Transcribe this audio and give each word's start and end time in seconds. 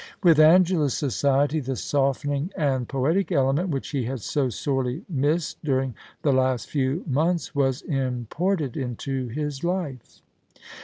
With 0.23 0.39
Angela's 0.39 0.95
society 0.95 1.59
the 1.59 1.75
softening 1.75 2.51
and 2.57 2.89
poetic 2.89 3.31
element, 3.31 3.69
which 3.69 3.89
he 3.89 4.05
had 4.05 4.21
so 4.21 4.49
sorely 4.49 5.05
missed 5.07 5.63
during 5.63 5.93
the 6.23 6.33
last 6.33 6.67
few 6.71 7.03
months, 7.05 7.53
was 7.53 7.83
imported 7.83 8.75
into 8.75 9.27
his 9.27 9.63
life. 9.63 10.23